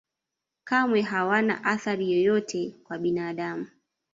kamwe 0.67 0.99
hawana 1.11 1.63
athari 1.73 2.05
yoyote 2.13 2.59
kwa 2.85 2.97
binadamu 2.99 3.67